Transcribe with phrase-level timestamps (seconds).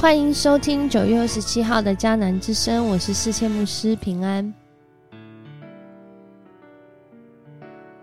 [0.00, 4.54] 欢迎收听九月二十七号的迦南之声，我是世界牧师平安。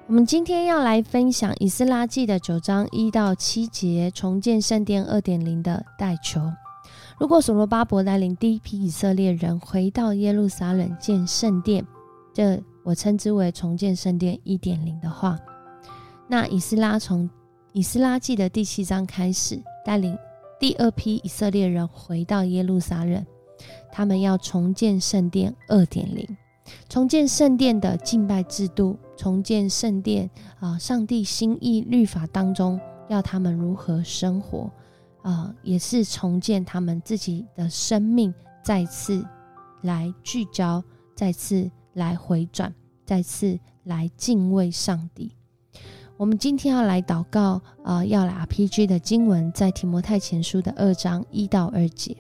[0.06, 6.42] 我们今天要来分享《以斯拉记》的九章一到七节，重建圣殿二点零的代求。
[7.18, 11.88] 如果所罗巴伯带领第一批以色列人回到耶路撒冷建圣殿，
[12.34, 15.40] 这我称之为重建圣殿一点零的话，
[16.28, 17.24] 那以斯拉从
[17.72, 20.14] 《以斯拉记》的第七章开始带领。
[20.66, 23.24] 第二批以色列人回到耶路撒冷，
[23.92, 26.28] 他们要重建圣殿二点零，
[26.90, 30.28] 重建圣殿的敬拜制度，重建圣殿
[30.60, 34.72] 啊，上帝心意律法当中要他们如何生活
[35.22, 39.24] 啊，也是重建他们自己的生命，再次
[39.84, 40.84] 来聚焦，
[41.16, 42.74] 再次来回转，
[43.06, 45.32] 再次来敬畏上帝。
[46.18, 52.16] 我们今天要来祷告，呃，要来 RPG 的经文在提摩太前书的二章一到二节。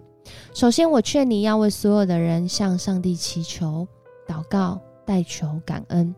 [0.53, 3.88] 首先，我劝你要为所有的人向上帝祈求、
[4.27, 6.13] 祷告、代求、感恩，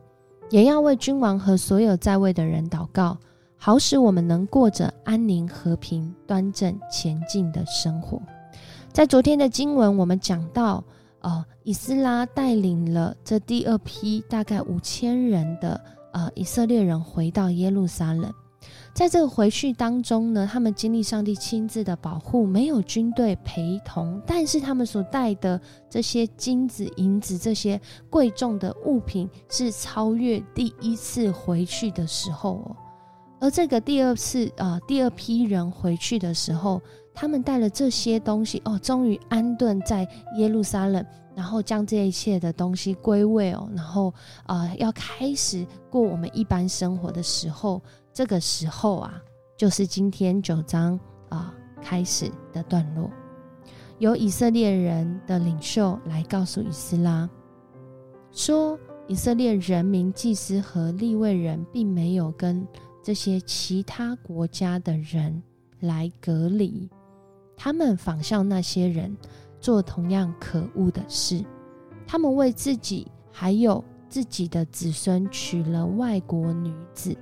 [0.49, 3.15] 也要为君王和所有在位的人祷告，
[3.57, 8.19] 好使我们能过着安宁、和平、端正、前进的生活。
[8.91, 10.83] 在昨天的经文，我们讲到，
[11.19, 15.79] 呃，以斯拉带领了这第二批大概五千人的。
[16.11, 18.33] 呃，以色列人回到耶路撒冷，
[18.93, 32.75] 在这个回去当中呢，他们经历上帝亲自的保护，没有军队陪同，但是他们所带的这些金子、银子这些贵重的物品，是超越第一次回去的时候哦。
[33.39, 36.81] 而这个第二次，呃，第二批人回去的时候，
[37.13, 41.05] 他们带了这些东西哦，终于安顿在耶路撒冷。
[41.37, 44.11] 然后将这一切的东西归位哦，然后
[44.47, 47.79] 呃要开始过我们一般生活的时候，
[48.11, 49.21] 这个时候啊，
[49.55, 50.99] 就是今天九章
[51.29, 53.07] 啊开始的段落，
[53.99, 57.29] 由以色列人的领袖来告诉以斯拉，
[58.31, 58.75] 说
[59.07, 62.67] 以色列人民祭司和立位人并没有跟
[63.03, 65.43] 这些其他国家的人
[65.81, 66.89] 来隔离，
[67.55, 69.15] 他们仿效那些人。
[69.59, 71.43] 做同样可恶的事，
[72.05, 77.15] 他们为自己还有自己的子孙娶了外国女子，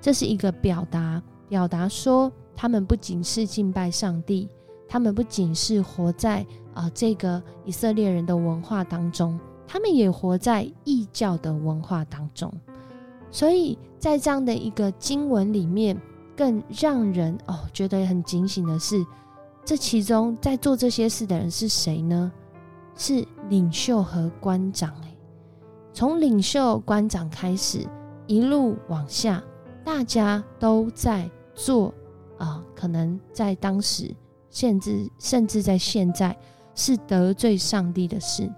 [0.00, 4.48] 这是一个表达，表达说他们不仅是敬拜上帝，
[4.88, 12.52] 他们不仅是活在啊这个以色列人的文化当中，他们也活在异教的文化当中。
[13.30, 16.00] 所以在这样的一个经文里面，
[16.36, 19.04] 更让人哦觉得很警醒的是。
[19.64, 22.30] 这其中在做这些事的人是谁呢？
[22.96, 24.90] 是领袖和官长。
[25.02, 25.16] 诶，
[25.92, 27.88] 从领袖、官长开始，
[28.26, 29.42] 一路往下，
[29.82, 31.92] 大家都在做
[32.36, 34.14] 啊，可能在当时，
[34.50, 36.36] 甚至甚至在现在，
[36.74, 38.52] 是得罪上帝的事。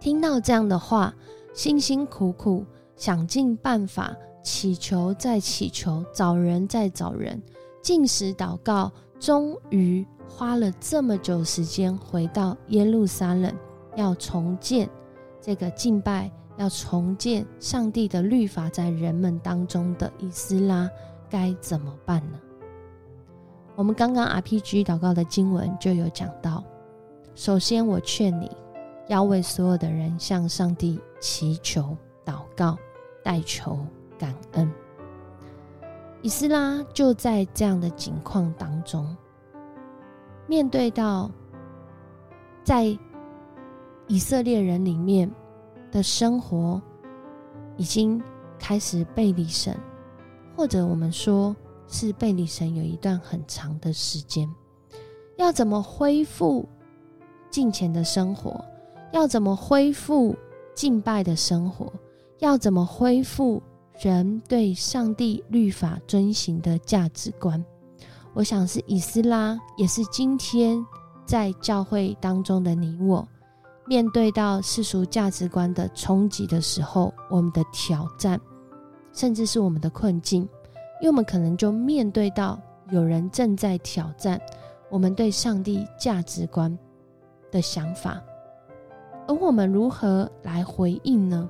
[0.00, 1.14] 听到这样的话，
[1.54, 2.64] 辛辛苦苦
[2.96, 7.40] 想尽办法祈求，再祈求，找人再找人，
[7.80, 8.90] 进食祷告。
[9.20, 13.54] 终于花了这么久时间回到耶路撒冷，
[13.94, 14.88] 要重建
[15.42, 20.88] 这个敬拜，要重建上帝的律法在人们当中的以斯拉，
[21.28, 22.38] 该怎么办呢？
[23.76, 26.64] 我们刚刚 RPG 祷告的经文就有讲到，
[27.34, 28.50] 首先我劝你
[29.06, 31.94] 要为所有的人向上帝祈求、
[32.24, 32.78] 祷告、
[33.22, 33.78] 代求、
[34.18, 34.70] 感恩。
[36.22, 39.16] 以斯拉就在这样的境况当中，
[40.46, 41.30] 面对到
[42.62, 42.96] 在
[44.06, 45.30] 以色列人里面
[45.90, 46.80] 的生活
[47.76, 48.22] 已经
[48.58, 49.74] 开始背离神，
[50.54, 51.56] 或者我们说
[51.88, 54.48] 是背离神有一段很长的时间，
[55.36, 56.68] 要怎么恢复
[57.48, 58.62] 敬虔的生活？
[59.12, 60.36] 要怎么恢复
[60.74, 61.90] 敬拜的生活？
[62.40, 63.62] 要怎么恢复？
[64.00, 67.62] 人对上帝律法遵行的价值观，
[68.32, 70.82] 我想是以斯拉，也是今天
[71.26, 73.28] 在教会当中的你我，
[73.86, 78.40] 面对到世俗价值观的冲击的时候，我们的挑战，
[79.12, 80.48] 甚至是我们的困境，
[81.02, 82.58] 因为我们可能就面对到
[82.88, 84.40] 有人正在挑战
[84.88, 86.74] 我们对上帝价值观
[87.50, 88.18] 的想法，
[89.28, 91.46] 而我们如何来回应呢？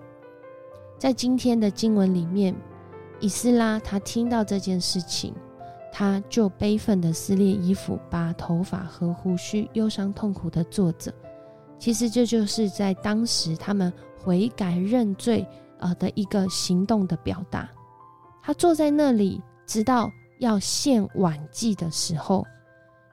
[1.00, 2.54] 在今天的经文里面，
[3.20, 5.34] 以斯拉他听到这件事情，
[5.90, 11.10] 他就悲愤的撕裂衣服，把头发和胡须忧伤痛苦的坐着。
[11.78, 13.90] 其实这就是在当时他们
[14.22, 15.46] 悔改认罪
[15.78, 17.66] 呃的一个行动的表达。
[18.42, 22.46] 他坐在那里，直到要献晚祭的时候，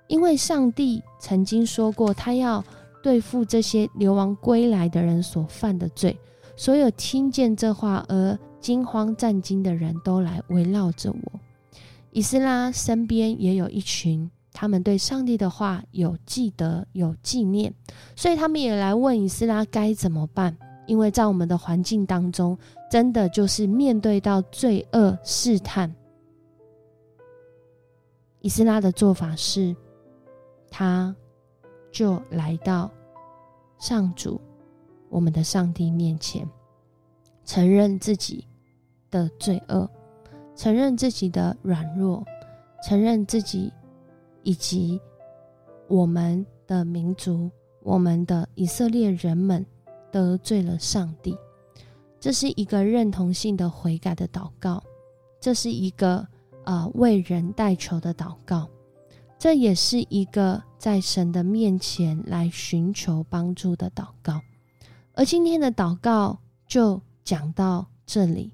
[0.08, 2.62] 因为上帝曾经说过，他要
[3.02, 6.14] 对付这些流亡归来的人所犯的罪。
[6.58, 11.40] 所有听见这话而惊慌战惊的人都来围绕着我。
[12.12, 17.74] 以斯拉身边也有一群，他们对上帝的话有记得、有纪念，
[18.16, 20.58] 所以他们也来问以斯拉该怎么办。
[20.88, 22.58] 因为在我们的环境当中，
[22.90, 25.94] 真的就是面对到罪恶试探，
[28.40, 29.76] 以斯拉的做法是，
[30.72, 31.14] 他
[31.92, 32.90] 就来到
[33.78, 34.40] 上主，
[35.18, 36.48] 我们的上帝面前，
[37.44, 38.46] 承认自己
[39.10, 39.90] 的罪恶，
[40.56, 42.24] 承认自己的软弱，
[42.84, 43.74] 承认自己
[44.44, 45.02] 以及
[45.88, 47.50] 我们的民族，
[47.82, 49.66] 我们的以色列人们。
[50.10, 51.38] 得罪了上帝，
[52.18, 54.82] 这是一个认同性的悔改的祷告，
[55.40, 56.26] 这是一个
[56.64, 58.70] 呃为人代求的祷告，
[59.38, 64.42] 这也是一个在神的面前来寻求帮助的祷告。
[65.18, 66.38] 而今天的祷告
[66.68, 68.52] 就讲到这里，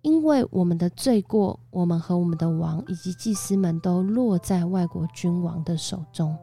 [0.00, 6.34] 因为我们的罪过，我们和我们的王以及祭司们都落在外国君王的手中。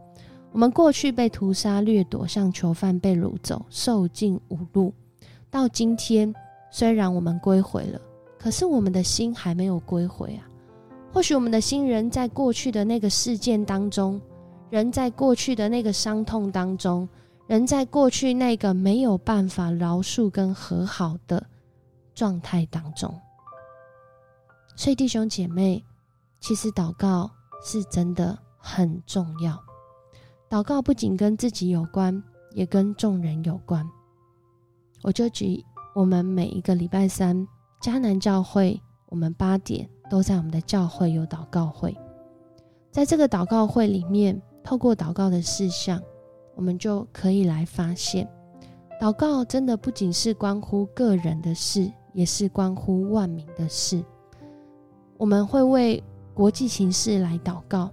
[0.51, 4.94] 我们过去被屠杀掠夺，像囚犯被掳走，受尽侮辱。
[5.50, 6.31] 到今天，
[6.69, 8.00] 虽然我们归回了，
[8.38, 10.45] 可是我们的心还没有归回啊。
[11.12, 14.21] 或许我们的心仍在过去的那个事件当中，
[14.69, 17.09] 仍在过去的那个伤痛当中，
[17.47, 21.45] 仍在过去那个没有办法饶恕跟和好的
[22.15, 23.13] 状态当中。
[24.75, 25.83] 所以，弟兄姐妹，
[26.39, 27.29] 其实祷告
[27.63, 29.59] 是真的很重要。
[30.49, 33.87] 祷告不仅跟自己有关，也跟众人有关。
[35.03, 35.63] 我就举
[35.93, 37.47] 我们每一个礼拜三
[37.81, 41.95] 迦南教会，我们八点都在我们的教会有祷告会。
[42.89, 46.01] 在这个祷告会里面，透过祷告的事项，
[46.55, 48.27] 我们就可以来发现，
[49.01, 54.03] 祷告真的不仅是关乎个人的事，也是关乎万民的事。
[55.17, 56.03] 我们会为
[56.33, 57.89] 国际形势来祷告。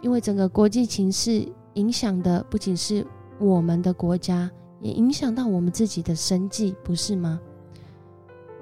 [0.00, 3.06] 因为整个国际情势影响的不仅是
[3.38, 4.50] 我们的国家，
[4.80, 7.40] 也影响到我们自己的生计，不是吗？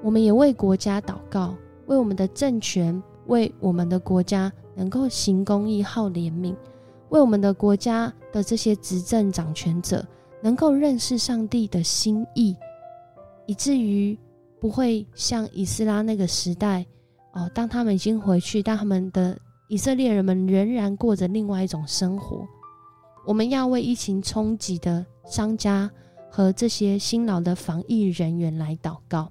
[0.02, 1.54] 我们也为国家祷告，
[1.86, 6.54] 为我们的政权，为我们的国家能够行公义、好怜悯，
[7.10, 10.04] 为我们的国家的这些执政掌权者
[10.42, 12.56] 能够认识上帝的心意，
[13.46, 14.18] 以至于
[14.58, 16.84] 不会像以斯拉那个时代
[17.34, 19.38] 哦，当他们已经回去，但他们的。
[19.72, 22.44] 以色列人们仍然过着另外一种生活。
[23.24, 25.88] 我们要为疫情冲击的商家
[26.28, 29.30] 和这些辛劳的防疫人员来祷告，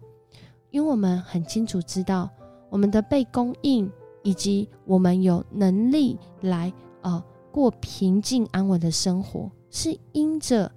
[0.71, 2.29] 因为我们很清楚知道，
[2.69, 3.91] 我们的被供应
[4.23, 6.71] 以及我们有能力来
[7.01, 10.71] 呃过平静安稳的生活，是因着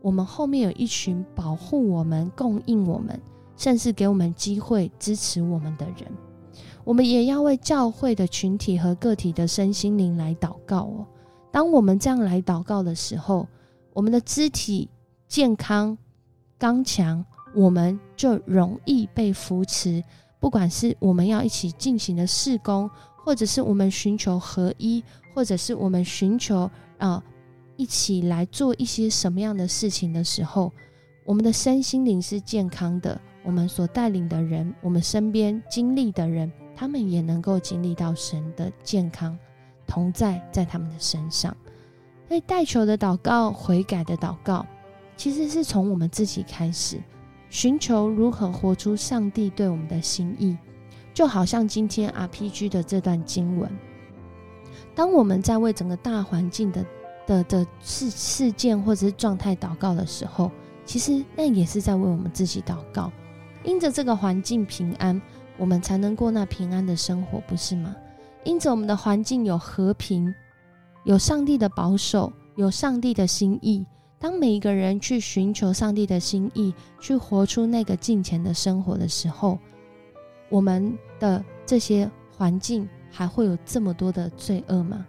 [0.00, 3.20] 我们后面有一群保护我们、供应我们，
[3.56, 6.10] 甚至给我们机会支持我们的人。
[6.84, 11.06] 我们也要为教会的群体和个体的身心灵来祷告哦。
[11.50, 13.46] 当我们这样来祷告的时候，
[13.92, 14.88] 我们的肢体
[15.26, 15.96] 健康
[16.56, 17.24] 刚强，
[17.54, 20.02] 我们就容易被扶持。
[20.40, 22.88] 不管是我们要一起进行的事工，
[23.28, 25.04] 或者是我们寻求合一，
[25.34, 27.22] 或者是我们寻求啊
[27.76, 30.72] 一起来做一些什么样的事情的时候，
[31.26, 33.20] 我们的身心灵是健康的。
[33.42, 36.50] 我们所带领的人，我们身边经历的人。
[36.74, 39.38] 他们也能够经历到神的健康
[39.86, 41.54] 同在在他们的身上，
[42.28, 44.64] 所以代求的祷告、悔改的祷告，
[45.18, 46.98] 其实是从我们自己开始，
[47.50, 50.56] 寻求如何活出上帝对我们的心意。
[51.18, 53.68] 就好像今天 RPG 的这段经文，
[54.94, 56.86] 当我们在为整个大环境的
[57.26, 60.48] 的的事事件或者是状态祷告的时候，
[60.84, 63.10] 其实那也是在为我们自己祷告，
[63.64, 65.20] 因着这个环境平安。
[65.56, 67.96] 我们才能过那平安的生活，不是吗？
[68.44, 70.32] 因着，我们的环境有和平，
[71.02, 73.84] 有上帝的保守，有上帝的心意。
[74.20, 79.58] 当每一个人去寻求上帝的心意，去活出那个敬虔的生活的时候，
[80.48, 85.06] 我们的这些环境还会有这么多的罪恶吗？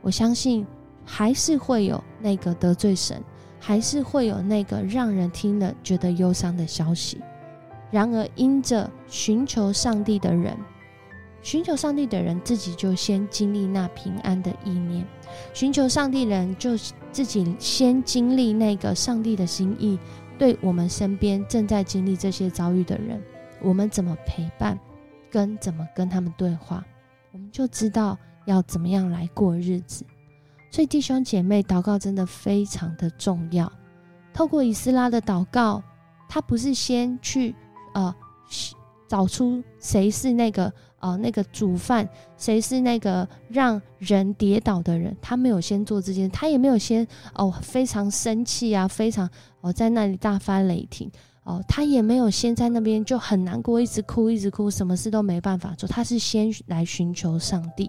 [0.00, 0.66] 我相信
[1.04, 3.22] 还是会有那个得罪神，
[3.58, 7.20] 还是会有那个让人听了觉得忧伤的消息。
[7.90, 10.56] 然而，因着寻求上帝的人，
[11.42, 15.02] 寻求上帝的人自己就先经历那平安的意念；
[15.54, 16.76] 寻求上帝人就
[17.10, 19.98] 自己先经历那个上帝的心意。
[20.38, 23.20] 对我们身边正在经历这些遭遇的人，
[23.62, 24.78] 我们怎么陪伴，
[25.30, 26.84] 跟怎么跟他们对话，
[27.32, 30.04] 我们就知道要怎么样来过日子。
[30.70, 33.70] 所以弟兄姐妹，祷告真的非常的重要。
[34.34, 35.82] 透过以斯拉的祷告，
[36.28, 37.54] 他不是先去
[37.94, 38.14] 呃
[39.08, 49.28] 找出谁是那个呃那个主犯，谁是那个让人跌倒的人，他没有先做这件，他也没有先哦非常生气啊，非常
[49.62, 51.10] 哦在那里大发雷霆
[51.48, 57.88] 哦，他也没有先在那边就很难过，一直哭一直哭，什么事都没办法做，他是先来寻求上帝。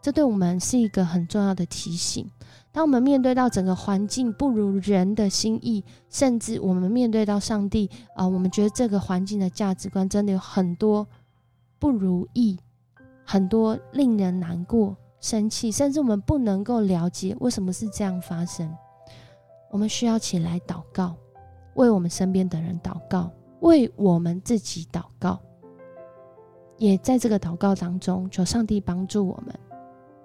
[0.00, 2.26] 这对我们是一个很重要的提醒。
[2.72, 11.06] 当我们面对到整个环境不如人的心意，甚至我们面对到上帝啊，我们觉得这个环境的价值观真的有很多
[11.78, 12.58] 不如意，
[13.26, 18.74] 很多令人难过、生气，甚至我们不能够了解为什么是这样发生。
[19.70, 21.14] 我们需要起来祷告，
[21.74, 25.40] 为我们身边的人祷告，为我们自己祷告，
[26.78, 29.54] 也在这个祷告当中求上帝帮助我们。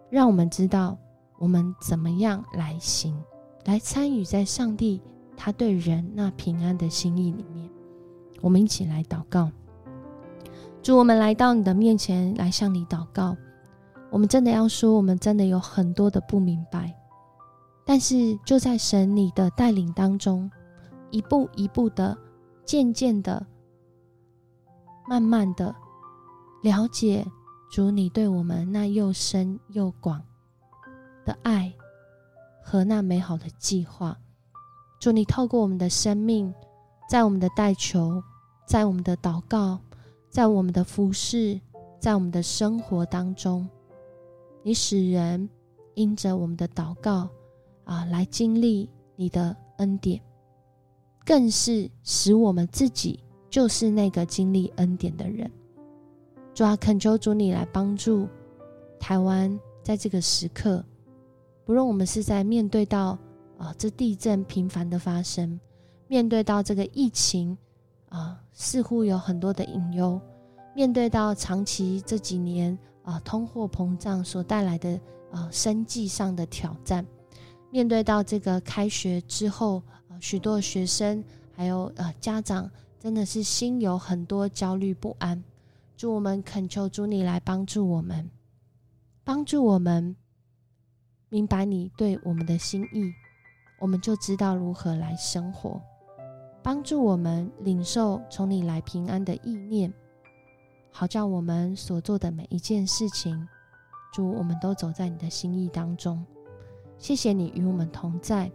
[0.09, 0.97] 让我们知道
[1.37, 3.15] 我们怎么样来行，
[3.65, 5.01] 来参与在上帝
[5.37, 7.69] 他对人那平安的心意里面。
[8.41, 9.51] 我们一起来祷告，
[10.81, 13.37] 主，我们来到你的面前来向你祷告。
[14.09, 16.91] 我们真的要说，我们真的有很多的不明白，
[17.85, 20.49] 但是就在神你的带领当中，
[21.11, 22.17] 一步一步的、
[22.65, 23.45] 渐渐的、
[25.07, 25.75] 慢慢的
[26.63, 27.25] 了解。
[27.71, 30.19] 主，你对我们那又深又广
[31.23, 31.71] 的爱
[32.63, 34.17] 和那美好的计划，
[34.99, 36.51] 主，你透过我们的生命，
[37.07, 38.23] 在我们的代求，
[38.65, 39.79] 在我们的祷告，
[40.31, 41.61] 在我们的服侍，
[41.99, 43.69] 在我们的生活当中，
[44.63, 45.47] 你使人
[45.93, 47.29] 因着我们的祷告
[47.83, 50.19] 啊，来经历你的恩典，
[51.29, 53.19] 更是使我们自己
[53.51, 55.47] 就是那个经历恩典的人。
[56.55, 58.27] 主啊，恳求主你来帮助
[58.99, 60.83] 台湾，在这个时刻，
[61.65, 63.15] 不论我们是在面对到
[63.59, 65.59] 啊这地震频繁的发生，
[66.07, 67.55] 面对到这个疫情
[68.09, 70.19] 啊似乎有很多的隐忧，
[70.75, 74.99] 面对到长期这几年啊通货膨胀所带来的
[75.31, 77.05] 啊生计上的挑战，
[77.69, 79.83] 面对到这个开学之后
[80.19, 81.23] 许多学生
[81.55, 85.43] 还有呃家长真的是心有很多焦虑不安。
[85.95, 88.29] 主，我们恳求主你来帮助我们，
[89.23, 90.15] 帮助我们
[91.29, 93.13] 明白你对我们的心意，
[93.79, 95.81] 我们就知道如何来生活。
[96.61, 99.93] 帮助我们领受从你来平安的意念，
[100.91, 103.47] 好叫我们所做的每一件事情，
[104.13, 106.25] 主，我们都走在你的心意当中。
[106.97, 108.51] 谢谢你与我们同在，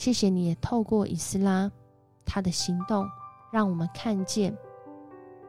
[0.00, 1.70] 谢谢你也透过以斯拉
[2.24, 3.06] 他的行动，
[3.52, 4.56] 让我们看见。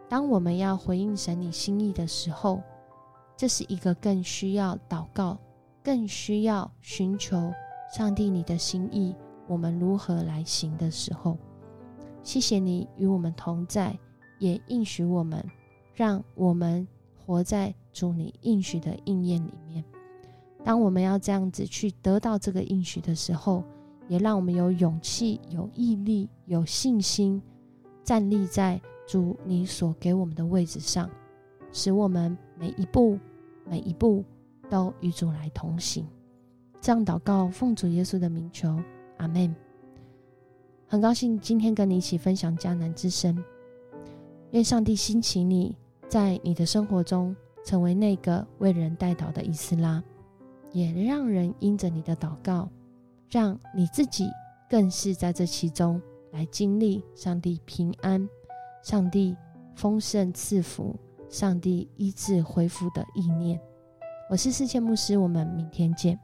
[0.09, 2.61] 当我们要回应神你心意的时候，
[3.37, 5.37] 这是一个更需要祷告、
[5.81, 7.53] 更需要寻求
[7.95, 9.15] 上帝你的心意，
[9.47, 11.37] 我们如何来行的时候。
[12.21, 13.97] 谢谢你与我们同在，
[14.37, 15.41] 也应许我们，
[15.93, 16.85] 让我们
[17.25, 19.81] 活在主你应许的应验里面。
[20.61, 23.63] 当我们要这样子去得到这个应许的时候，
[24.11, 27.41] 也让我们有勇气、有毅力、有信心，
[28.03, 28.79] 站立在。
[29.07, 31.09] 主，你所给我们的位置上，
[31.71, 33.17] 使我们每一步、
[33.65, 34.23] 每一步
[34.69, 36.05] 都与主来同行。
[36.79, 38.81] 这样祷告，奉主耶稣的名求，
[39.17, 39.53] 阿门。
[40.87, 43.37] 很高兴今天跟你一起分享迦南之声。
[44.51, 45.75] 愿上帝兴起你，
[46.07, 50.01] 在你的生活中成为那个为人带祷的以斯拉，
[50.71, 52.69] 也让人因着你的祷告，
[53.31, 54.29] 让你自己
[54.69, 56.01] 更是在这其中
[56.33, 58.27] 来经历上帝平安。
[58.83, 59.37] 上帝
[59.73, 60.93] 丰盛赐福，
[61.29, 63.57] 上帝医治恢复的意念。
[64.29, 66.19] 我是世界牧师，我们明天见。